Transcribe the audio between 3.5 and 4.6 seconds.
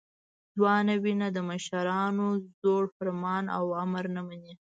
او امر نه مني.